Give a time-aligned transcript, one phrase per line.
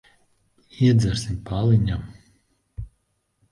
[0.87, 2.01] Iedzersim pa aliņam.